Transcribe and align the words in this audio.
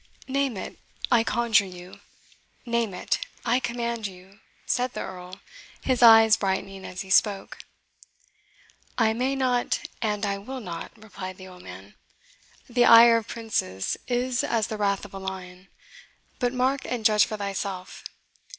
"Name 0.27 0.57
it, 0.57 0.79
I 1.11 1.23
conjure 1.23 1.63
you 1.67 1.99
name 2.65 2.91
it, 2.95 3.19
I 3.45 3.59
command 3.59 4.07
you!" 4.07 4.39
said 4.65 4.93
the 4.93 5.01
Earl, 5.01 5.41
his 5.83 6.01
eyes 6.01 6.37
brightening 6.37 6.85
as 6.85 7.01
he 7.01 7.11
spoke. 7.11 7.59
"I 8.97 9.13
may 9.13 9.35
not, 9.35 9.81
and 10.01 10.25
I 10.25 10.39
will 10.39 10.59
not," 10.59 10.91
replied 10.97 11.37
the 11.37 11.47
old 11.47 11.61
man. 11.61 11.93
"The 12.67 12.85
ire 12.85 13.17
of 13.17 13.27
princes 13.27 13.95
is 14.07 14.43
as 14.43 14.65
the 14.69 14.77
wrath 14.77 15.05
of 15.05 15.11
the 15.11 15.19
lion. 15.19 15.67
But 16.39 16.51
mark, 16.51 16.81
and 16.83 17.05
judge 17.05 17.25
for 17.27 17.37
thyself. 17.37 18.03